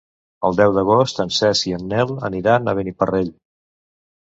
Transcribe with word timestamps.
El 0.47 0.55
deu 0.59 0.71
d'agost 0.77 1.21
en 1.25 1.33
Cesc 1.41 1.69
i 1.73 1.75
en 1.79 1.85
Nel 1.93 2.15
aniran 2.31 2.73
a 2.73 2.77
Beniparrell. 2.83 3.33